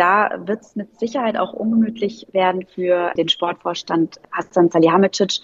[0.00, 5.40] da wird es mit Sicherheit auch ungemütlich werden für den Sportvorstand Hassan Salihamidzic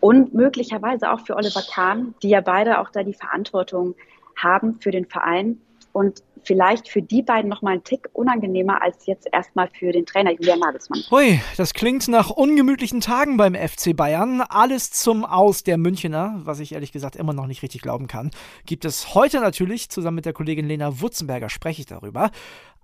[0.00, 3.94] und möglicherweise auch für Oliver Kahn, die ja beide auch da die Verantwortung
[4.34, 5.60] haben für den Verein
[5.92, 10.06] und vielleicht für die beiden noch mal einen Tick unangenehmer als jetzt erstmal für den
[10.06, 11.02] Trainer Julian Nagelsmann.
[11.10, 14.40] Hui, das klingt nach ungemütlichen Tagen beim FC Bayern.
[14.40, 18.30] Alles zum Aus der Münchner, was ich ehrlich gesagt immer noch nicht richtig glauben kann,
[18.64, 19.90] gibt es heute natürlich.
[19.90, 22.30] Zusammen mit der Kollegin Lena Wutzenberger spreche ich darüber.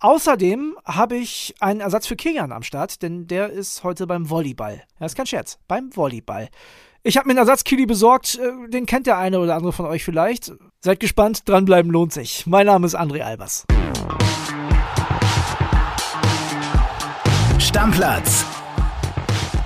[0.01, 4.82] Außerdem habe ich einen Ersatz für Kilian am Start, denn der ist heute beim Volleyball.
[4.99, 6.49] Das ist kein Scherz, beim Volleyball.
[7.03, 10.04] Ich habe mir einen Ersatzkili besorgt, äh, den kennt der eine oder andere von euch
[10.04, 10.53] vielleicht.
[10.81, 12.46] Seid gespannt, dranbleiben lohnt sich.
[12.46, 13.67] Mein Name ist André Albers.
[17.59, 18.46] Stammplatz.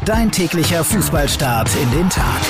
[0.05, 2.41] Dein täglicher Fußballstart in den Tag.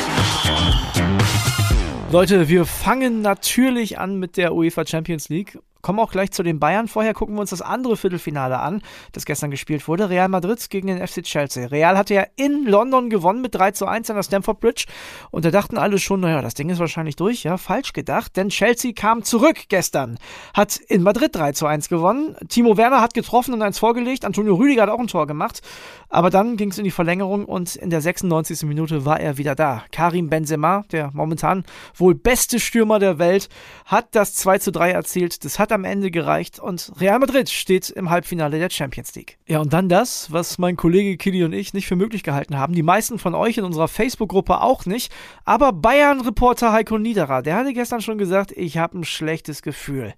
[2.11, 6.59] Leute, wir fangen natürlich an mit der UEFA Champions League kommen auch gleich zu den
[6.59, 6.89] Bayern.
[6.89, 8.83] Vorher gucken wir uns das andere Viertelfinale an,
[9.13, 10.11] das gestern gespielt wurde.
[10.11, 11.67] Real Madrid gegen den FC Chelsea.
[11.67, 14.87] Real hatte ja in London gewonnen mit 3 zu 1 an der Stamford Bridge.
[15.31, 17.45] Und da dachten alle schon, naja, das Ding ist wahrscheinlich durch.
[17.45, 20.19] Ja, falsch gedacht, denn Chelsea kam zurück gestern.
[20.55, 22.37] Hat in Madrid 3 zu 1 gewonnen.
[22.49, 24.25] Timo Werner hat getroffen und eins vorgelegt.
[24.25, 25.61] Antonio Rüdiger hat auch ein Tor gemacht.
[26.09, 28.63] Aber dann ging es in die Verlängerung und in der 96.
[28.63, 29.85] Minute war er wieder da.
[29.93, 33.49] Karim Benzema, der momentan wohl beste Stürmer der Welt,
[33.85, 35.45] hat das 2 zu 3 erzielt.
[35.45, 39.39] Das hat hat am Ende gereicht und Real Madrid steht im Halbfinale der Champions League.
[39.47, 42.73] Ja, und dann das, was mein Kollege Kili und ich nicht für möglich gehalten haben.
[42.73, 45.13] Die meisten von euch in unserer Facebook-Gruppe auch nicht.
[45.45, 50.15] Aber Bayern-Reporter Heiko Niederer, der hatte gestern schon gesagt, ich habe ein schlechtes Gefühl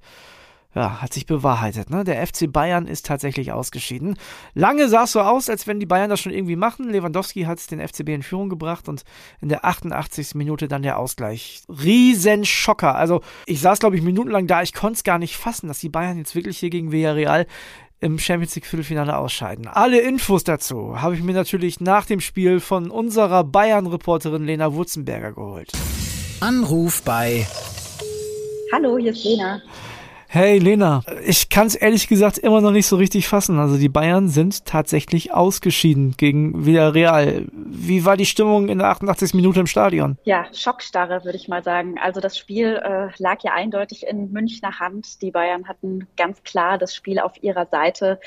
[0.75, 1.91] ja, hat sich bewahrheitet.
[1.91, 2.05] Ne?
[2.05, 4.17] Der FC Bayern ist tatsächlich ausgeschieden.
[4.55, 6.91] Lange sah es so aus, als wenn die Bayern das schon irgendwie machen.
[6.91, 9.03] Lewandowski hat den FCB in Führung gebracht und
[9.41, 10.35] in der 88.
[10.35, 11.63] Minute dann der Ausgleich.
[11.69, 12.95] Riesenschocker.
[12.95, 14.63] Also ich saß, glaube ich, minutenlang da.
[14.63, 17.47] Ich konnte es gar nicht fassen, dass die Bayern jetzt wirklich hier gegen Villarreal
[17.98, 19.67] im Champions League Viertelfinale ausscheiden.
[19.67, 25.33] Alle Infos dazu habe ich mir natürlich nach dem Spiel von unserer Bayern-Reporterin Lena Wurzenberger
[25.33, 25.73] geholt.
[26.41, 27.47] Anruf bei
[28.73, 29.61] Hallo, hier ist Lena.
[30.33, 33.58] Hey Lena, ich kann es ehrlich gesagt immer noch nicht so richtig fassen.
[33.58, 37.46] Also die Bayern sind tatsächlich ausgeschieden gegen Villarreal.
[37.52, 39.35] Wie war die Stimmung in der 88.
[39.35, 40.18] Minute im Stadion?
[40.23, 41.98] Ja, Schockstarre würde ich mal sagen.
[42.01, 45.20] Also das Spiel äh, lag ja eindeutig in Münchner Hand.
[45.20, 48.20] Die Bayern hatten ganz klar das Spiel auf ihrer Seite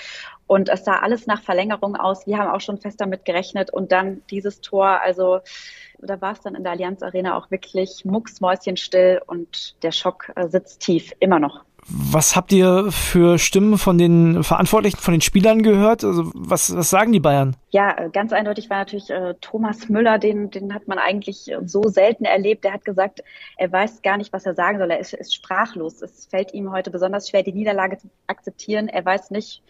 [0.45, 2.27] und es sah alles nach Verlängerung aus.
[2.27, 4.99] Wir haben auch schon fest damit gerechnet und dann dieses Tor.
[5.01, 5.39] Also
[5.99, 10.49] da war es dann in der Allianz Arena auch wirklich mucksmäuschenstill und der Schock äh,
[10.49, 11.63] sitzt tief, immer noch.
[11.87, 16.03] Was habt ihr für Stimmen von den Verantwortlichen, von den Spielern gehört?
[16.03, 17.55] Also was, was sagen die Bayern?
[17.71, 21.83] Ja, äh, ganz eindeutig war natürlich äh, Thomas Müller, den, den hat man eigentlich so
[21.83, 22.63] selten erlebt.
[22.63, 23.23] Der hat gesagt,
[23.57, 24.91] er weiß gar nicht, was er sagen soll.
[24.91, 26.01] Er ist, ist sprachlos.
[26.01, 28.89] Es fällt ihm heute besonders schwer, die Niederlage zu akzeptieren.
[28.89, 29.63] Er weiß nicht,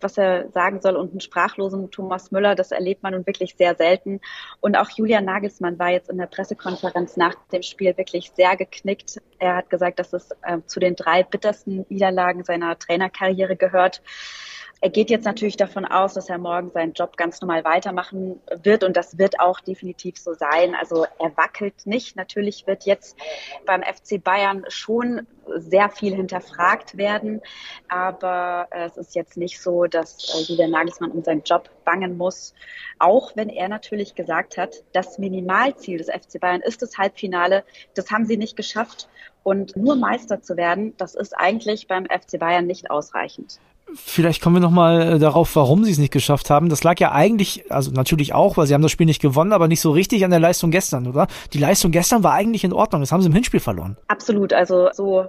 [0.00, 0.96] was er sagen soll.
[0.96, 4.20] Und einen sprachlosen Thomas Müller, das erlebt man nun wirklich sehr selten.
[4.60, 9.20] Und auch Julian Nagelsmann war jetzt in der Pressekonferenz nach dem Spiel wirklich sehr geknickt.
[9.38, 14.02] Er hat gesagt, dass es äh, zu den drei bittersten Niederlagen seiner Trainerkarriere gehört.
[14.82, 18.82] Er geht jetzt natürlich davon aus, dass er morgen seinen Job ganz normal weitermachen wird
[18.82, 20.74] und das wird auch definitiv so sein.
[20.74, 22.16] Also er wackelt nicht.
[22.16, 23.16] Natürlich wird jetzt
[23.64, 27.42] beim FC Bayern schon sehr viel hinterfragt werden,
[27.86, 32.52] aber es ist jetzt nicht so, dass äh, Julian Nagelsmann um seinen Job bangen muss,
[32.98, 37.62] auch wenn er natürlich gesagt hat, das Minimalziel des FC Bayern ist das Halbfinale.
[37.94, 39.08] Das haben sie nicht geschafft
[39.44, 43.60] und nur Meister zu werden, das ist eigentlich beim FC Bayern nicht ausreichend.
[43.94, 46.68] Vielleicht kommen wir nochmal äh, darauf, warum sie es nicht geschafft haben.
[46.68, 49.68] Das lag ja eigentlich, also natürlich auch, weil sie haben das Spiel nicht gewonnen, aber
[49.68, 51.26] nicht so richtig an der Leistung gestern, oder?
[51.52, 53.02] Die Leistung gestern war eigentlich in Ordnung.
[53.02, 53.96] Das haben sie im Hinspiel verloren.
[54.08, 54.52] Absolut.
[54.52, 55.26] Also so,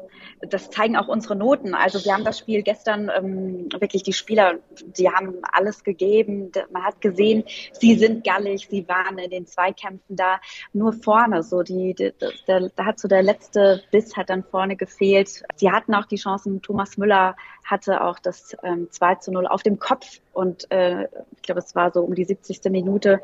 [0.49, 1.73] das zeigen auch unsere Noten.
[1.73, 4.55] Also wir haben das Spiel gestern ähm, wirklich die Spieler,
[4.97, 6.51] die haben alles gegeben.
[6.71, 10.39] Man hat gesehen, sie sind gallig, sie waren in den Zweikämpfen da,
[10.73, 11.43] nur vorne.
[11.43, 11.95] So die,
[12.45, 15.43] da hat so der letzte Biss hat dann vorne gefehlt.
[15.55, 16.61] Sie hatten auch die Chancen.
[16.61, 21.03] Thomas Müller hatte auch das ähm, 2 zu 0 auf dem Kopf und äh,
[21.35, 22.61] ich glaube, es war so um die 70.
[22.71, 23.21] Minute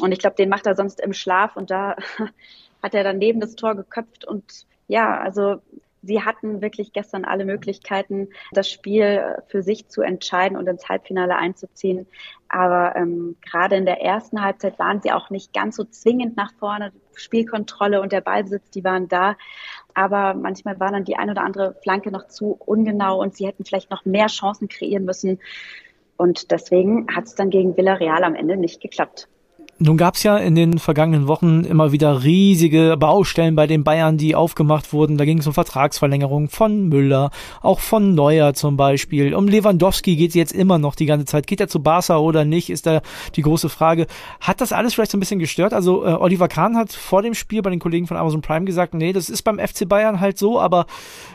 [0.00, 1.96] und ich glaube, den macht er sonst im Schlaf und da
[2.82, 5.60] hat er dann neben das Tor geköpft und ja, also
[6.06, 11.36] sie hatten wirklich gestern alle Möglichkeiten, das Spiel für sich zu entscheiden und ins Halbfinale
[11.36, 12.06] einzuziehen.
[12.48, 16.52] Aber ähm, gerade in der ersten Halbzeit waren sie auch nicht ganz so zwingend nach
[16.54, 16.92] vorne.
[17.14, 19.36] Spielkontrolle und der Ballbesitz, die waren da
[19.96, 23.64] aber manchmal war dann die ein oder andere Flanke noch zu ungenau und sie hätten
[23.64, 25.40] vielleicht noch mehr Chancen kreieren müssen.
[26.18, 29.26] Und deswegen hat es dann gegen Villarreal am Ende nicht geklappt.
[29.78, 34.16] Nun gab es ja in den vergangenen Wochen immer wieder riesige Baustellen bei den Bayern,
[34.16, 35.18] die aufgemacht wurden.
[35.18, 37.30] Da ging es um Vertragsverlängerungen von Müller,
[37.60, 39.34] auch von Neuer zum Beispiel.
[39.34, 41.46] Um Lewandowski geht es jetzt immer noch die ganze Zeit.
[41.46, 43.02] Geht er zu Barca oder nicht, ist da
[43.34, 44.06] die große Frage.
[44.40, 45.74] Hat das alles vielleicht so ein bisschen gestört?
[45.74, 48.94] Also äh, Oliver Kahn hat vor dem Spiel bei den Kollegen von Amazon Prime gesagt,
[48.94, 50.86] nee, das ist beim FC Bayern halt so, aber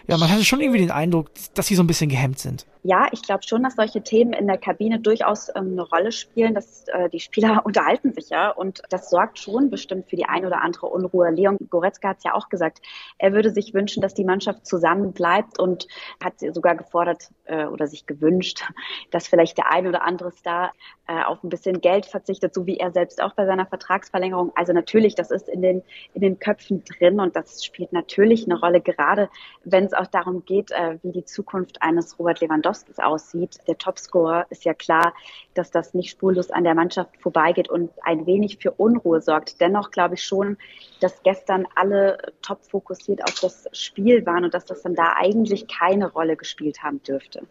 [0.08, 2.66] ja, man hatte schon irgendwie den Eindruck, dass sie so ein bisschen gehemmt sind.
[2.84, 6.56] Ja, ich glaube schon, dass solche Themen in der Kabine durchaus ähm, eine Rolle spielen,
[6.56, 10.46] dass äh, die Spieler unterhalten sich ja und das sorgt schon bestimmt für die ein
[10.48, 11.30] oder andere Unruhe.
[11.30, 12.82] Leon Goretzka hat es ja auch gesagt,
[13.20, 15.88] er würde sich wünschen, dass die Mannschaft zusammen bleibt und
[16.24, 18.64] hat sogar gefordert äh, oder sich gewünscht,
[19.12, 20.74] dass vielleicht der ein oder andere Star
[21.08, 24.54] äh, auf ein bisschen Geld verzichtet, so wie er selbst auch bei seiner Vertragsverlängerung.
[24.56, 25.84] Also natürlich, das ist in den
[26.14, 29.30] in den Köpfen drin und das spielt natürlich eine Rolle, gerade
[29.64, 32.42] wenn es auch darum geht, äh, wie die Zukunft eines Robert
[32.72, 33.58] Lewandowskis aussieht.
[33.68, 35.14] Der Topscorer ist ja klar,
[35.54, 39.60] dass das nicht spurlos an der Mannschaft vorbeigeht und ein wenig für Unruhe sorgt.
[39.62, 40.58] Dennoch glaube ich schon,
[41.00, 45.68] dass gestern alle top fokussiert auf das Spiel waren und dass das dann da eigentlich
[45.68, 47.42] keine Rolle gespielt haben dürfte.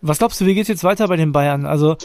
[0.00, 1.66] Was glaubst du, wie geht's jetzt weiter bei den Bayern?
[1.66, 1.96] Also,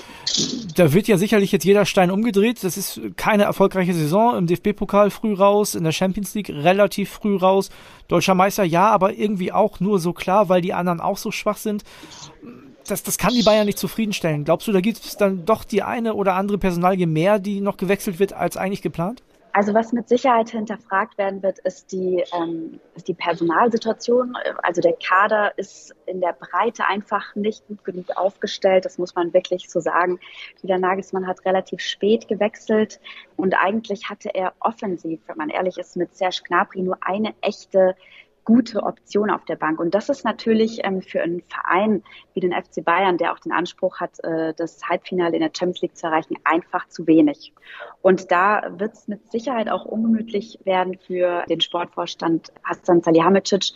[0.75, 2.63] da wird ja sicherlich jetzt jeder Stein umgedreht.
[2.63, 4.35] Das ist keine erfolgreiche Saison.
[4.35, 7.69] Im DFB-Pokal früh raus, in der Champions League relativ früh raus.
[8.07, 11.57] Deutscher Meister ja, aber irgendwie auch nur so klar, weil die anderen auch so schwach
[11.57, 11.83] sind.
[12.87, 14.43] Das, das kann die Bayern nicht zufriedenstellen.
[14.43, 17.77] Glaubst du, da gibt es dann doch die eine oder andere Personalie mehr, die noch
[17.77, 19.23] gewechselt wird, als eigentlich geplant?
[19.55, 24.35] Also was mit Sicherheit hinterfragt werden wird, ist die, ähm, ist die Personalsituation.
[24.63, 28.83] Also der Kader ist in der Breite einfach nicht gut genug aufgestellt.
[28.83, 30.19] Das muss man wirklich so sagen.
[30.63, 32.99] Wieder Nagelsmann hat relativ spät gewechselt
[33.35, 37.95] und eigentlich hatte er offensiv, wenn man ehrlich ist, mit Serge Gnabry nur eine echte
[38.45, 39.79] gute Option auf der Bank.
[39.79, 42.03] Und das ist natürlich ähm, für einen Verein
[42.33, 45.81] wie den FC Bayern, der auch den Anspruch hat, äh, das Halbfinale in der Champions
[45.81, 47.53] League zu erreichen, einfach zu wenig.
[48.01, 53.73] Und da wird es mit Sicherheit auch ungemütlich werden für den Sportvorstand Hassan Salihamidzic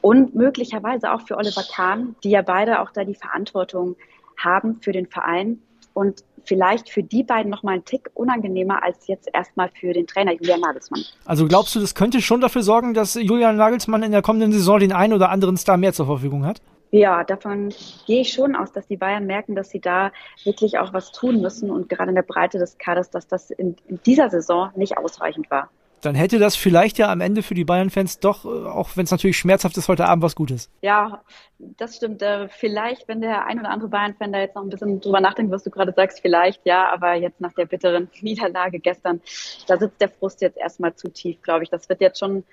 [0.00, 3.96] und möglicherweise auch für Oliver Kahn, die ja beide auch da die Verantwortung
[4.36, 5.62] haben für den Verein
[5.92, 10.06] und vielleicht für die beiden noch mal einen Tick unangenehmer als jetzt erstmal für den
[10.06, 11.02] Trainer Julian Nagelsmann.
[11.24, 14.78] Also glaubst du, das könnte schon dafür sorgen, dass Julian Nagelsmann in der kommenden Saison
[14.78, 16.60] den einen oder anderen Star mehr zur Verfügung hat?
[16.92, 17.72] Ja, davon
[18.06, 20.10] gehe ich schon aus, dass die Bayern merken, dass sie da
[20.44, 23.76] wirklich auch was tun müssen und gerade in der Breite des Kaders, dass das in,
[23.86, 25.70] in dieser Saison nicht ausreichend war
[26.00, 29.10] dann hätte das vielleicht ja am Ende für die Bayern-Fans doch, äh, auch wenn es
[29.10, 30.70] natürlich schmerzhaft ist, heute Abend was Gutes.
[30.82, 31.22] Ja,
[31.58, 32.22] das stimmt.
[32.22, 35.52] Äh, vielleicht, wenn der ein oder andere Bayern-Fan da jetzt noch ein bisschen drüber nachdenkt,
[35.52, 39.20] was du gerade sagst, vielleicht ja, aber jetzt nach der bitteren Niederlage gestern,
[39.66, 41.70] da sitzt der Frust jetzt erstmal zu tief, glaube ich.
[41.70, 42.44] Das wird jetzt schon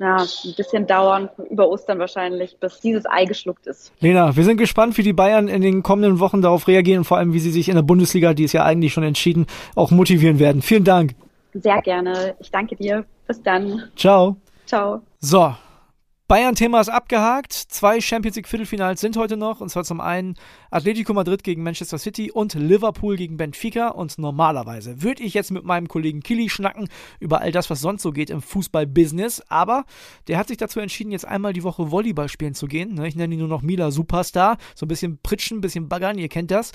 [0.00, 3.92] ja, ein bisschen dauern, über Ostern wahrscheinlich, bis dieses Ei geschluckt ist.
[4.00, 7.18] Lena, wir sind gespannt, wie die Bayern in den kommenden Wochen darauf reagieren und vor
[7.18, 10.38] allem, wie sie sich in der Bundesliga, die ist ja eigentlich schon entschieden, auch motivieren
[10.38, 10.62] werden.
[10.62, 11.14] Vielen Dank.
[11.54, 12.34] Sehr gerne.
[12.38, 13.04] Ich danke dir.
[13.26, 13.90] Bis dann.
[13.96, 14.36] Ciao.
[14.66, 15.02] Ciao.
[15.18, 15.54] So,
[16.30, 17.52] Bayern-Thema ist abgehakt.
[17.52, 19.60] Zwei Champions League Viertelfinals sind heute noch.
[19.60, 20.36] Und zwar zum einen
[20.70, 23.88] Atletico Madrid gegen Manchester City und Liverpool gegen Benfica.
[23.88, 26.88] Und normalerweise würde ich jetzt mit meinem Kollegen Kili schnacken
[27.18, 29.42] über all das, was sonst so geht im Fußball-Business.
[29.48, 29.84] Aber
[30.28, 32.94] der hat sich dazu entschieden, jetzt einmal die Woche Volleyball spielen zu gehen.
[32.94, 34.56] Ne, ich nenne ihn nur noch Mila Superstar.
[34.76, 36.70] So ein bisschen pritschen, ein bisschen baggern, ihr kennt das.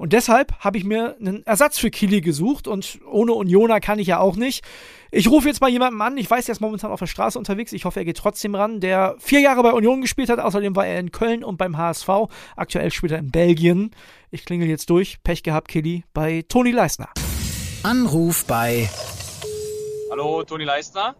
[0.00, 2.66] Und deshalb habe ich mir einen Ersatz für Kili gesucht.
[2.66, 4.64] Und ohne Unioner kann ich ja auch nicht.
[5.10, 6.16] Ich rufe jetzt mal jemanden an.
[6.16, 7.74] Ich weiß, er ist momentan auf der Straße unterwegs.
[7.74, 8.80] Ich hoffe, er geht trotzdem ran.
[8.80, 10.38] Der vier Jahre bei Union gespielt hat.
[10.38, 12.08] Außerdem war er in Köln und beim HSV.
[12.56, 13.90] Aktuell spielt er in Belgien.
[14.30, 15.22] Ich klingel jetzt durch.
[15.22, 17.10] Pech gehabt, Killy, bei Toni Leisner.
[17.82, 18.88] Anruf bei.
[20.10, 21.14] Hallo, Toni Leisner.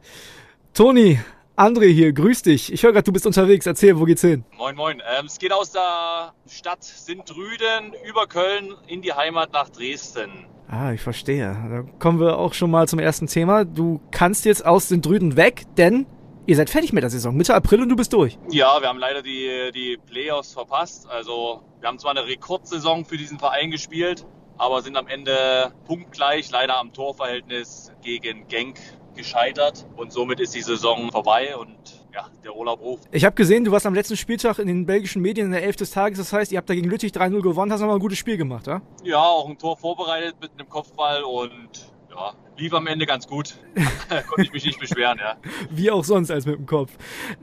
[0.73, 1.21] Toni,
[1.57, 2.73] André hier, grüß dich.
[2.73, 3.67] Ich höre gerade, du bist unterwegs.
[3.67, 4.45] Erzähl, wo geht's hin?
[4.57, 5.03] Moin, moin.
[5.19, 10.47] Ähm, es geht aus der Stadt Sint-Rüden über Köln in die Heimat nach Dresden.
[10.69, 11.53] Ah, ich verstehe.
[11.69, 13.65] Da kommen wir auch schon mal zum ersten Thema.
[13.65, 16.07] Du kannst jetzt aus den Drüden weg, denn
[16.47, 17.37] ihr seid fertig mit der Saison.
[17.37, 18.39] Mitte April und du bist durch.
[18.51, 21.09] Ja, wir haben leider die, die Playoffs verpasst.
[21.11, 24.25] Also wir haben zwar eine Rekordsaison für diesen Verein gespielt,
[24.57, 28.79] aber sind am Ende punktgleich, leider am Torverhältnis gegen Genk
[29.21, 29.87] gescheitert.
[29.97, 31.77] Und somit ist die Saison vorbei und
[32.13, 33.05] ja, der Urlaub ruft.
[33.13, 35.77] Ich habe gesehen, du warst am letzten Spieltag in den belgischen Medien in der Elf
[35.77, 36.19] des Tages.
[36.19, 38.67] Das heißt, ihr habt da gegen Lüttich 3-0 gewonnen, hast nochmal ein gutes Spiel gemacht,
[38.67, 38.83] ja?
[39.05, 43.55] Ja, auch ein Tor vorbereitet mit einem Kopfball und ja, lief am Ende ganz gut.
[44.29, 45.37] Konnte ich mich nicht beschweren, ja.
[45.71, 46.93] Wie auch sonst als mit dem Kopf.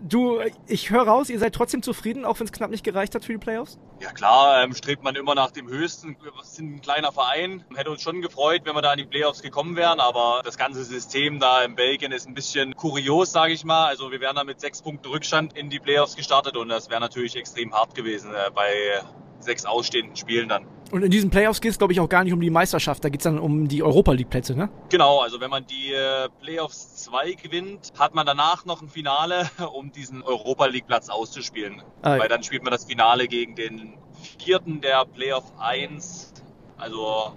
[0.01, 3.25] Du, ich höre raus, ihr seid trotzdem zufrieden, auch wenn es knapp nicht gereicht hat
[3.25, 3.79] für die Playoffs?
[4.00, 6.17] Ja klar, ähm, strebt man immer nach dem Höchsten.
[6.22, 7.63] Wir sind ein kleiner Verein.
[7.75, 10.84] Hätte uns schon gefreut, wenn wir da in die Playoffs gekommen wären, aber das ganze
[10.84, 13.88] System da in Belgien ist ein bisschen kurios, sage ich mal.
[13.88, 17.01] Also wir wären da mit sechs Punkten Rückstand in die Playoffs gestartet und das wäre
[17.01, 19.01] natürlich extrem hart gewesen äh, bei
[19.39, 20.65] sechs ausstehenden Spielen dann.
[20.91, 23.10] Und in diesen Playoffs geht es, glaube ich, auch gar nicht um die Meisterschaft, da
[23.10, 24.70] geht es dann um die Europa League-Plätze, ne?
[24.89, 29.50] Genau, also wenn man die äh, Playoffs 2 gewinnt, hat man danach noch ein Finale,
[29.74, 31.82] um diesen Europa League-Platz auszuspielen.
[32.01, 33.94] Ah, Weil dann spielt man das Finale gegen den
[34.39, 36.34] vierten der Playoff 1,
[36.77, 37.34] also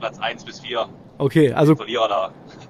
[0.00, 0.88] Platz 1 bis 4.
[1.20, 1.76] Okay, also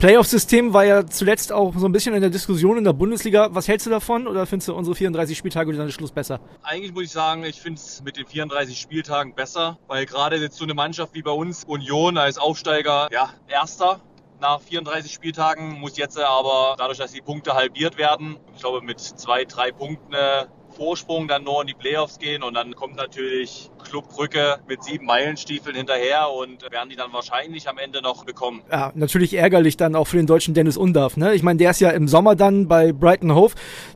[0.00, 3.48] Playoff-System war ja zuletzt auch so ein bisschen in der Diskussion in der Bundesliga.
[3.52, 6.40] Was hältst du davon oder findest du unsere 34 Spieltage und dann Schluss besser?
[6.64, 10.56] Eigentlich muss ich sagen, ich finde es mit den 34 Spieltagen besser, weil gerade jetzt
[10.56, 14.00] so eine Mannschaft wie bei uns, Union als Aufsteiger, ja, Erster
[14.40, 18.98] nach 34 Spieltagen, muss jetzt aber dadurch, dass die Punkte halbiert werden, ich glaube mit
[18.98, 23.70] zwei, drei Punkten äh, Vorsprung dann nur in die Playoffs gehen und dann kommt natürlich
[23.84, 28.62] Club Brücke mit sieben Meilenstiefeln hinterher und werden die dann wahrscheinlich am Ende noch bekommen.
[28.70, 31.16] Ja, natürlich ärgerlich dann auch für den deutschen Dennis Undarf.
[31.16, 31.34] Ne?
[31.34, 33.54] Ich meine, der ist ja im Sommer dann bei Brighton Hove.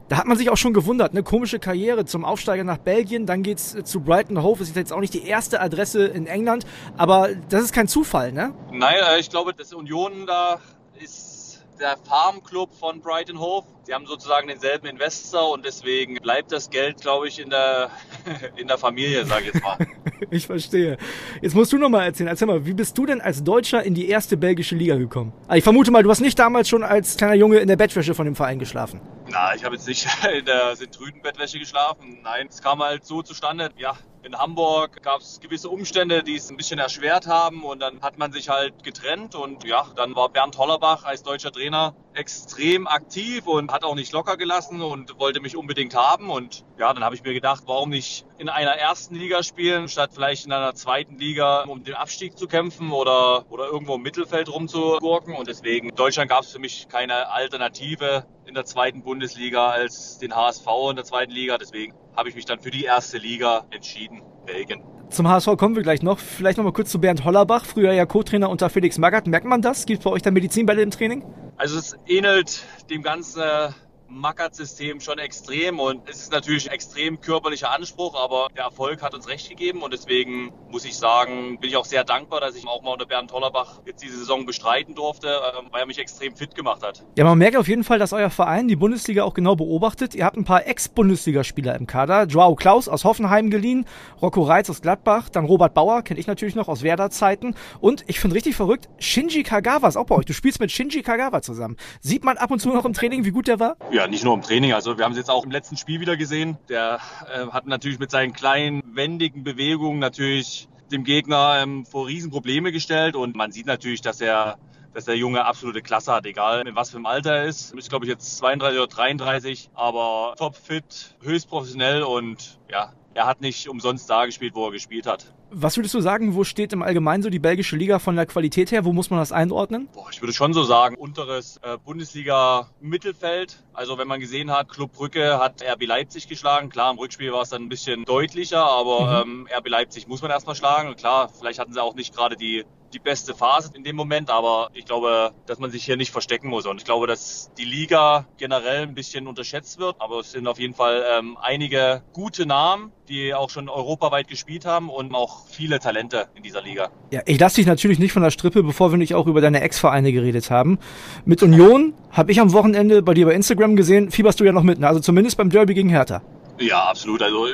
[0.09, 3.43] Da hat man sich auch schon gewundert, eine komische Karriere zum Aufsteiger nach Belgien, dann
[3.43, 4.63] geht's zu Brighton Hove.
[4.63, 6.67] Ist jetzt auch nicht die erste Adresse in England,
[6.97, 8.55] aber das ist kein Zufall, ne?
[8.73, 10.61] Nein, ich glaube, dass Union da
[11.03, 11.34] ist
[11.81, 13.67] der Farmclub von Brighton Hove.
[13.85, 17.91] Sie haben sozusagen denselben Investor und deswegen bleibt das Geld, glaube ich, in der,
[18.57, 19.77] in der Familie, sage ich jetzt mal.
[20.31, 20.97] ich verstehe.
[21.43, 22.29] Jetzt musst du noch mal erzählen.
[22.29, 25.33] Erzähl mal, wie bist du denn als Deutscher in die erste belgische Liga gekommen?
[25.49, 28.15] Ah, ich vermute mal, du hast nicht damals schon als kleiner Junge in der Bettwäsche
[28.15, 29.01] von dem Verein geschlafen.
[29.35, 32.21] Na, ich habe jetzt nicht in der Sintrüden-Bettwäsche geschlafen.
[32.23, 33.71] Nein, es kam halt so zustande.
[33.77, 38.01] Ja, in Hamburg gab es gewisse Umstände, die es ein bisschen erschwert haben und dann
[38.01, 42.87] hat man sich halt getrennt und ja, dann war Bernd Hollerbach als deutscher Trainer extrem
[42.87, 47.05] aktiv und hat auch nicht locker gelassen und wollte mich unbedingt haben und ja, dann
[47.05, 50.75] habe ich mir gedacht, warum nicht in einer ersten Liga spielen, statt vielleicht in einer
[50.75, 55.91] zweiten Liga, um den Abstieg zu kämpfen oder, oder irgendwo im Mittelfeld rumzugurken und deswegen
[55.91, 60.67] in Deutschland gab es für mich keine Alternative in der zweiten Bundesliga als den HSV
[60.91, 64.83] in der zweiten Liga, deswegen habe ich mich dann für die erste Liga entschieden, Belgien.
[65.11, 66.19] Zum HSV kommen wir gleich noch.
[66.19, 69.27] Vielleicht noch mal kurz zu Bernd Hollerbach, früher ja Co-Trainer unter Felix Magath.
[69.27, 69.87] Merkt man das?
[69.87, 71.25] Gibt es bei euch da Medizinbälle im Training?
[71.57, 73.75] Also es ähnelt dem ganzen
[74.09, 79.15] Mackert-System schon extrem und es ist natürlich ein extrem körperlicher Anspruch, aber der Erfolg hat
[79.15, 82.67] uns recht gegeben und deswegen muss ich sagen, bin ich auch sehr dankbar, dass ich
[82.67, 86.35] auch mal unter Bernd Tollerbach jetzt diese Saison bestreiten durfte, ähm, weil er mich extrem
[86.37, 87.05] fit gemacht hat.
[87.17, 90.15] Ja, man merkt auf jeden Fall, dass euer Verein die Bundesliga auch genau beobachtet.
[90.15, 92.25] Ihr habt ein paar Ex-Bundesligaspieler im Kader.
[92.25, 93.87] Joao Klaus aus Hoffenheim geliehen,
[94.21, 98.21] Rocco Reitz aus Gladbach, dann Robert Bauer, kenne ich natürlich noch aus Werder-Zeiten und ich
[98.21, 100.27] finde richtig verrückt, Shinji Kagawa ist auch bei euch.
[100.27, 101.77] Du spielst mit Shinji Kagawa zusammen.
[102.01, 103.77] Sieht man ab und zu noch im Training, wie gut der war?
[103.95, 104.73] Ja, nicht nur im Training.
[104.73, 106.59] Also wir haben es jetzt auch im letzten Spiel wieder gesehen.
[106.69, 106.99] Der
[107.33, 113.15] äh, hat natürlich mit seinen kleinen, wendigen Bewegungen natürlich dem Gegner ähm, vor Riesenprobleme gestellt.
[113.15, 114.59] Und man sieht natürlich, dass er
[114.95, 117.73] dass der Junge absolute Klasse hat, egal in was für einem Alter er ist.
[117.73, 123.41] Ist, glaube ich, jetzt 32 oder 33, aber topfit, höchst professionell und ja, er hat
[123.41, 125.33] nicht umsonst da gespielt, wo er gespielt hat.
[125.51, 128.73] Was würdest du sagen, wo steht im Allgemeinen so die belgische Liga von der Qualität
[128.73, 128.85] her?
[128.85, 129.89] Wo muss man das einordnen?
[129.93, 133.63] Boah, ich würde schon so sagen, unteres äh, Bundesliga-Mittelfeld.
[133.73, 136.71] Also wenn man gesehen hat, Club Brücke hat RB Leipzig geschlagen.
[136.71, 139.47] Klar, im Rückspiel war es dann ein bisschen deutlicher, aber mhm.
[139.47, 140.89] ähm, RB Leipzig muss man erstmal schlagen.
[140.89, 142.65] Und klar, vielleicht hatten sie auch nicht gerade die
[142.95, 146.49] die beste Phase in dem Moment, aber ich glaube, dass man sich hier nicht verstecken
[146.49, 146.67] muss.
[146.67, 150.59] Und ich glaube, dass die Liga generell ein bisschen unterschätzt wird, aber es sind auf
[150.59, 155.81] jeden Fall ähm, einige gute Namen, die auch schon europaweit gespielt haben und auch viele
[155.81, 156.91] Talente in dieser Liga.
[157.11, 159.61] Ja, ich lasse dich natürlich nicht von der Strippe, bevor wir nicht auch über deine
[159.61, 160.79] Ex-Vereine geredet haben.
[161.25, 164.63] Mit Union habe ich am Wochenende bei dir bei Instagram gesehen, fieberst du ja noch
[164.63, 164.89] mit, ne?
[164.89, 166.23] also zumindest beim Derby gegen Hertha.
[166.59, 167.21] Ja, absolut.
[167.21, 167.49] Also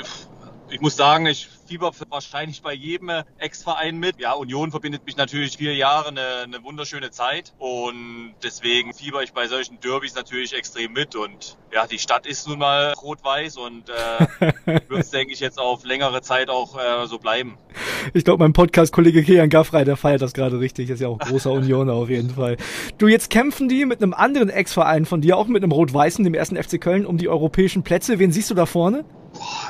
[0.70, 4.18] ich muss sagen, ich fieber wahrscheinlich bei jedem Ex-Verein mit.
[4.18, 9.32] Ja, Union verbindet mich natürlich vier Jahre, eine, eine wunderschöne Zeit und deswegen fieber ich
[9.32, 13.88] bei solchen Derbys natürlich extrem mit und ja, die Stadt ist nun mal rot-weiß und
[13.88, 17.56] äh, wird es, denke ich, jetzt auf längere Zeit auch äh, so bleiben.
[18.14, 20.90] Ich glaube, mein Podcast-Kollege Kian Gaffrey, der feiert das gerade richtig.
[20.90, 22.56] Ist ja auch großer Unioner auf jeden Fall.
[22.98, 26.34] Du, jetzt kämpfen die mit einem anderen Ex-Verein von dir, auch mit einem Rot-Weißen, dem
[26.34, 28.18] ersten FC Köln, um die europäischen Plätze.
[28.18, 29.04] Wen siehst du da vorne?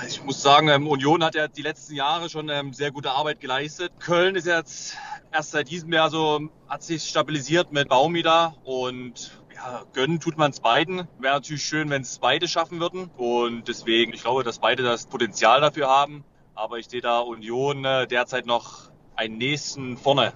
[0.07, 3.41] Ich muss sagen, ähm, Union hat ja die letzten Jahre schon ähm, sehr gute Arbeit
[3.41, 3.93] geleistet.
[4.01, 4.97] Köln ist jetzt
[5.33, 10.39] erst seit diesem Jahr so, hat sich stabilisiert mit Baumi da und ja, gönnen tut
[10.39, 11.07] man es beiden.
[11.19, 13.11] Wäre natürlich schön, wenn es beide schaffen würden.
[13.17, 16.25] Und deswegen, ich glaube, dass beide das Potenzial dafür haben.
[16.55, 20.33] Aber ich sehe da Union äh, derzeit noch einen nächsten vorne.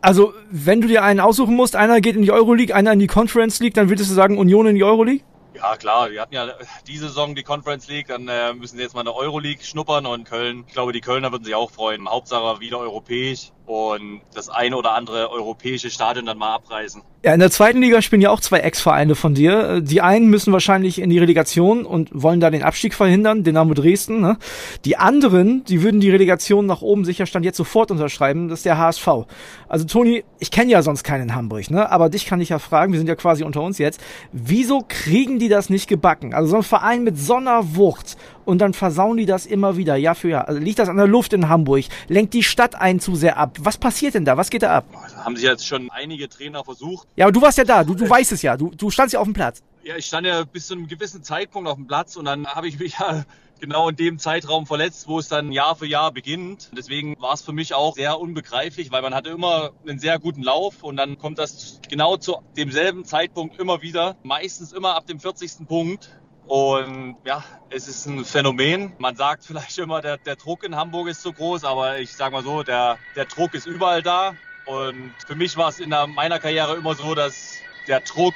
[0.00, 3.06] Also, wenn du dir einen aussuchen musst, einer geht in die Euroleague, einer in die
[3.06, 5.22] Conference League, dann würdest du sagen Union in die Euroleague?
[5.56, 6.52] Ja, klar, wir hatten ja
[6.86, 10.24] diese Saison die Conference League, dann äh, müssen sie jetzt mal eine Euroleague schnuppern und
[10.24, 12.08] Köln, ich glaube, die Kölner würden sich auch freuen.
[12.08, 17.02] Hauptsache wieder europäisch und das eine oder andere europäische Stadion dann mal abreißen.
[17.24, 19.80] Ja, in der zweiten Liga spielen ja auch zwei Ex-Vereine von dir.
[19.80, 24.20] Die einen müssen wahrscheinlich in die Relegation und wollen da den Abstieg verhindern, Dynamo Dresden.
[24.20, 24.38] Ne?
[24.84, 28.66] Die anderen, die würden die Relegation nach oben sicher stand jetzt sofort unterschreiben, das ist
[28.66, 29.08] der HSV.
[29.68, 31.90] Also Toni, ich kenne ja sonst keinen in Hamburg, ne?
[31.90, 35.40] aber dich kann ich ja fragen, wir sind ja quasi unter uns jetzt, wieso kriegen
[35.40, 36.34] die das nicht gebacken?
[36.34, 39.96] Also so ein Verein mit so einer Wucht und dann versauen die das immer wieder,
[39.96, 40.48] Jahr für Jahr.
[40.48, 41.84] Also liegt das an der Luft in Hamburg?
[42.06, 43.55] Lenkt die Stadt einen zu sehr ab?
[43.60, 44.36] Was passiert denn da?
[44.36, 44.84] Was geht da ab?
[44.92, 47.08] Da haben sich jetzt schon einige Trainer versucht.
[47.16, 49.20] Ja, aber du warst ja da, du, du weißt es ja, du, du standst ja
[49.20, 49.62] auf dem Platz.
[49.82, 52.68] Ja, ich stand ja bis zu einem gewissen Zeitpunkt auf dem Platz und dann habe
[52.68, 53.24] ich mich ja
[53.60, 56.70] genau in dem Zeitraum verletzt, wo es dann Jahr für Jahr beginnt.
[56.76, 60.42] Deswegen war es für mich auch sehr unbegreiflich, weil man hatte immer einen sehr guten
[60.42, 65.20] Lauf und dann kommt das genau zu demselben Zeitpunkt immer wieder, meistens immer ab dem
[65.20, 65.66] 40.
[65.66, 66.10] Punkt.
[66.46, 68.92] Und ja, es ist ein Phänomen.
[68.98, 72.32] Man sagt vielleicht immer, der, der Druck in Hamburg ist so groß, aber ich sage
[72.32, 74.36] mal so, der, der Druck ist überall da.
[74.64, 78.34] Und für mich war es in der, meiner Karriere immer so, dass der Druck,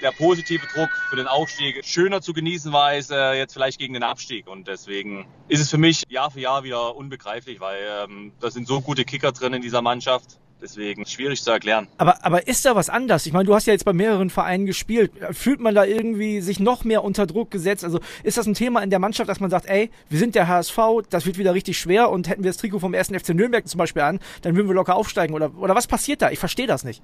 [0.00, 3.94] der positive Druck für den Aufstieg schöner zu genießen war als äh, jetzt vielleicht gegen
[3.94, 4.48] den Abstieg.
[4.48, 8.66] Und deswegen ist es für mich Jahr für Jahr wieder unbegreiflich, weil ähm, da sind
[8.66, 10.40] so gute Kicker drin in dieser Mannschaft.
[10.62, 11.88] Deswegen schwierig zu erklären.
[11.98, 13.26] Aber, aber ist da was anders?
[13.26, 15.10] Ich meine, du hast ja jetzt bei mehreren Vereinen gespielt.
[15.32, 17.82] Fühlt man da irgendwie sich noch mehr unter Druck gesetzt?
[17.82, 20.46] Also ist das ein Thema in der Mannschaft, dass man sagt, ey, wir sind der
[20.46, 20.78] HSV,
[21.10, 23.78] das wird wieder richtig schwer und hätten wir das Trikot vom ersten FC Nürnberg zum
[23.78, 26.30] Beispiel an, dann würden wir locker aufsteigen oder, oder was passiert da?
[26.30, 27.02] Ich verstehe das nicht.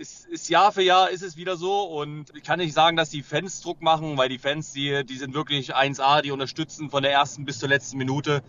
[0.00, 3.10] Es ist Jahr für Jahr ist es wieder so und ich kann nicht sagen, dass
[3.10, 7.02] die Fans Druck machen, weil die Fans, die, die sind wirklich 1A, die unterstützen von
[7.02, 8.44] der ersten bis zur letzten Minute.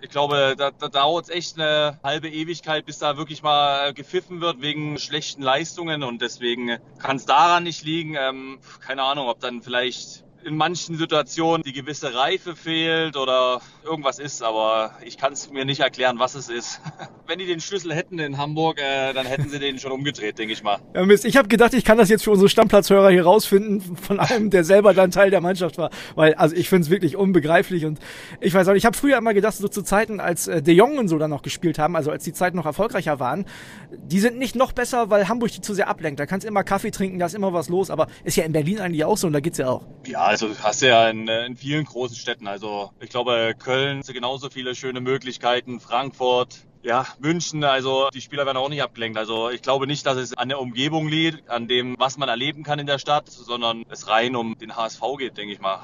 [0.00, 4.40] Ich glaube, da, da dauert es echt eine halbe Ewigkeit, bis da wirklich mal gepfiffen
[4.40, 8.14] wird wegen schlechten Leistungen und deswegen kann es daran nicht liegen.
[8.14, 14.18] Ähm, keine Ahnung, ob dann vielleicht in manchen Situationen die gewisse Reife fehlt oder irgendwas
[14.18, 16.80] ist, aber ich kann es mir nicht erklären, was es ist.
[17.26, 20.52] Wenn die den Schlüssel hätten in Hamburg, äh, dann hätten sie den schon umgedreht, denke
[20.52, 20.78] ich mal.
[20.94, 24.20] Ja, Mist, ich habe gedacht, ich kann das jetzt für unsere Stammplatzhörer hier rausfinden, von
[24.20, 27.84] einem, der selber dann Teil der Mannschaft war, weil also ich finde es wirklich unbegreiflich
[27.84, 27.98] und
[28.40, 30.98] ich weiß auch, ich habe früher immer gedacht, so zu Zeiten, als äh, De Jong
[30.98, 33.46] und so dann noch gespielt haben, also als die Zeiten noch erfolgreicher waren,
[33.90, 36.20] die sind nicht noch besser, weil Hamburg die zu sehr ablenkt.
[36.20, 38.80] Da kannst immer Kaffee trinken, da ist immer was los, aber ist ja in Berlin
[38.80, 39.86] eigentlich auch so und da geht's ja auch.
[40.06, 42.46] Ja, also hast du ja in, in vielen großen Städten.
[42.46, 48.46] Also ich glaube, Köln hat genauso viele schöne Möglichkeiten, Frankfurt, ja, München, also die Spieler
[48.46, 49.18] werden auch nicht abgelenkt.
[49.18, 52.62] Also ich glaube nicht, dass es an der Umgebung liegt, an dem, was man erleben
[52.62, 55.80] kann in der Stadt, sondern es rein um den HSV geht, denke ich mal.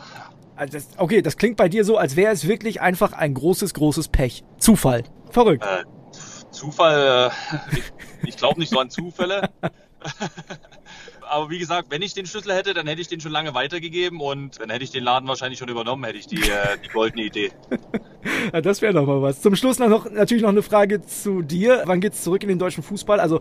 [0.56, 3.74] Also das, okay, das klingt bei dir so, als wäre es wirklich einfach ein großes,
[3.74, 4.44] großes Pech.
[4.58, 5.04] Zufall.
[5.30, 5.64] Verrückt.
[5.64, 5.84] Äh,
[6.52, 9.50] Zufall, äh, ich, ich glaube nicht so an Zufälle.
[11.28, 14.20] aber wie gesagt, wenn ich den Schlüssel hätte, dann hätte ich den schon lange weitergegeben
[14.20, 17.24] und dann hätte ich den Laden wahrscheinlich schon übernommen, hätte ich die, äh, die goldene
[17.24, 17.52] Idee.
[18.52, 19.40] ja, das wäre doch mal was.
[19.40, 21.82] Zum Schluss noch, natürlich noch eine Frage zu dir.
[21.86, 23.20] Wann geht's zurück in den deutschen Fußball?
[23.20, 23.40] Also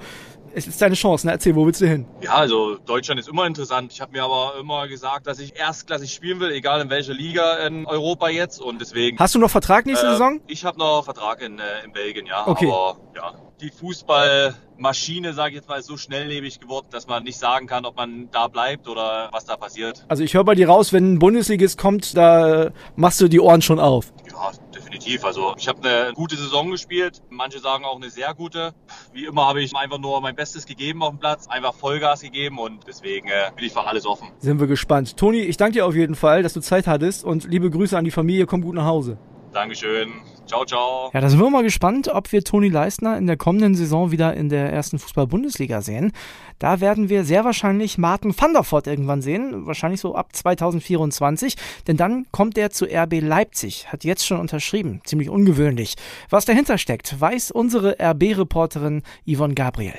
[0.55, 1.33] es ist deine Chance, ne?
[1.33, 2.05] Erzähl, wo willst du hin?
[2.21, 3.91] Ja, also Deutschland ist immer interessant.
[3.91, 7.65] Ich habe mir aber immer gesagt, dass ich erstklassig spielen will, egal in welcher Liga
[7.65, 8.61] in Europa jetzt.
[8.61, 9.17] Und deswegen.
[9.17, 10.41] Hast du noch Vertrag nächste äh, Saison?
[10.47, 12.47] Ich habe noch Vertrag in, äh, in Belgien, ja.
[12.47, 12.67] Okay.
[12.67, 17.39] Aber ja, die Fußballmaschine, sage ich jetzt mal, ist so schnelllebig geworden, dass man nicht
[17.39, 20.05] sagen kann, ob man da bleibt oder was da passiert.
[20.07, 23.61] Also ich höre bei dir raus, wenn ein Bundesligist kommt, da machst du die Ohren
[23.61, 24.13] schon auf.
[24.29, 24.51] Ja,
[24.93, 25.25] definitiv.
[25.25, 27.21] Also ich habe eine gute Saison gespielt.
[27.29, 28.73] Manche sagen auch eine sehr gute.
[29.13, 32.59] Wie immer habe ich einfach nur mein Bestes gegeben auf dem Platz, einfach Vollgas gegeben
[32.59, 34.29] und deswegen äh, bin ich für alles offen.
[34.39, 35.17] Sind wir gespannt.
[35.17, 38.05] Toni, ich danke dir auf jeden Fall, dass du Zeit hattest und liebe Grüße an
[38.05, 38.45] die Familie.
[38.45, 39.17] Komm gut nach Hause.
[39.53, 40.09] Dankeschön.
[40.47, 41.09] Ciao, ciao.
[41.13, 44.33] Ja, da sind wir mal gespannt, ob wir Toni Leistner in der kommenden Saison wieder
[44.33, 46.11] in der ersten Fußball-Bundesliga sehen.
[46.59, 51.55] Da werden wir sehr wahrscheinlich Martin van der Voort irgendwann sehen, wahrscheinlich so ab 2024,
[51.87, 55.95] denn dann kommt er zu RB Leipzig, hat jetzt schon unterschrieben, ziemlich ungewöhnlich.
[56.29, 59.95] Was dahinter steckt, weiß unsere RB-Reporterin Yvonne Gabriel.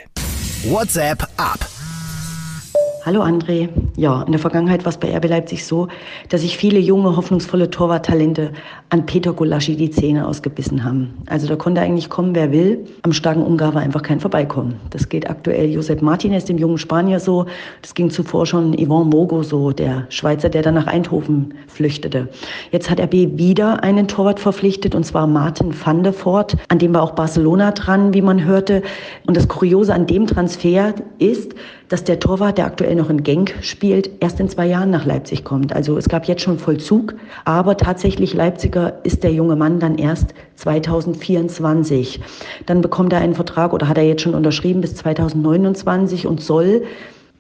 [0.65, 1.74] WhatsApp ab.
[3.07, 3.69] Hallo André.
[3.99, 5.89] Ja, in der Vergangenheit war es bei RB Leipzig so,
[6.31, 8.51] dass sich viele junge, hoffnungsvolle Torwarttalente
[8.89, 11.13] an Peter Gulaschi die Zähne ausgebissen haben.
[11.27, 12.87] Also da konnte eigentlich kommen, wer will.
[13.03, 14.77] Am starken Ungar war einfach kein Vorbeikommen.
[14.89, 17.45] Das geht aktuell Josep Martinez, dem jungen Spanier, so.
[17.83, 22.31] Das ging zuvor schon Yvonne Mogo so, der Schweizer, der dann nach Eindhoven flüchtete.
[22.71, 26.57] Jetzt hat RB wieder einen Torwart verpflichtet, und zwar Martin van der Voort.
[26.69, 28.83] An dem war auch Barcelona dran, wie man hörte.
[29.27, 31.55] Und das Kuriose an dem Transfer ist,
[31.89, 35.45] dass der Torwart, der aktuell noch in Genk spielt, erst in zwei Jahren nach Leipzig
[35.45, 35.75] kommt.
[35.75, 40.35] Also es gab jetzt schon Vollzug, aber tatsächlich Leipziger ist der junge Mann dann erst
[40.57, 42.21] 2024.
[42.67, 46.83] Dann bekommt er einen Vertrag oder hat er jetzt schon unterschrieben bis 2029 und soll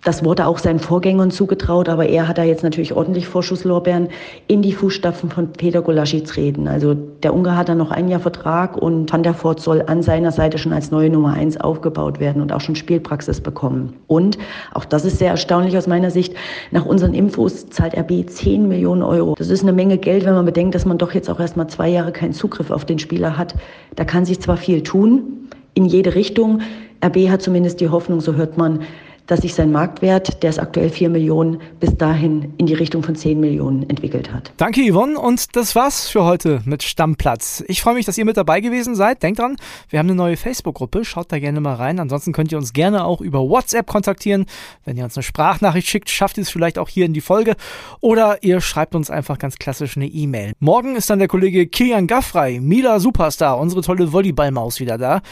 [0.05, 4.09] Das wurde auch seinen Vorgängern zugetraut, aber er hat da jetzt natürlich ordentlich Vorschusslorbeeren
[4.47, 6.69] in die Fußstapfen von Peter Golaschi treten.
[6.69, 10.03] Also der Ungar hat dann noch ein Jahr Vertrag und Van der Voort soll an
[10.03, 13.95] seiner Seite schon als neue Nummer eins aufgebaut werden und auch schon Spielpraxis bekommen.
[14.07, 14.37] Und,
[14.75, 16.35] auch das ist sehr erstaunlich aus meiner Sicht,
[16.71, 19.35] nach unseren Infos zahlt RB 10 Millionen Euro.
[19.38, 21.69] Das ist eine Menge Geld, wenn man bedenkt, dass man doch jetzt auch erst mal
[21.69, 23.55] zwei Jahre keinen Zugriff auf den Spieler hat.
[23.97, 26.61] Da kann sich zwar viel tun, in jede Richtung.
[27.03, 28.81] RB hat zumindest die Hoffnung, so hört man,
[29.27, 33.17] dass sich sein Marktwert, der ist aktuell 4 Millionen, bis dahin in die Richtung von
[33.17, 34.53] 10 Millionen entwickelt hat.
[34.57, 35.19] Danke, Yvonne.
[35.19, 37.65] Und das war's für heute mit Stammplatz.
[37.69, 39.23] Ich freue mich, dass ihr mit dabei gewesen seid.
[39.23, 39.57] Denkt dran,
[39.89, 41.05] wir haben eine neue Facebook-Gruppe.
[41.05, 42.01] Schaut da gerne mal rein.
[42.01, 44.47] Ansonsten könnt ihr uns gerne auch über WhatsApp kontaktieren.
[44.85, 47.57] Wenn ihr uns eine Sprachnachricht schickt, schafft ihr es vielleicht auch hier in die Folge.
[48.01, 50.53] Oder ihr schreibt uns einfach ganz klassisch eine E-Mail.
[50.61, 55.23] Morgen ist dann der Kollege Kilian Gaffrey, Mila Superstar, unsere tolle Volleyballmaus wieder da.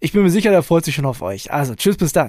[0.00, 1.52] Ich bin mir sicher, der freut sich schon auf euch.
[1.52, 2.28] Also, tschüss, bis dann.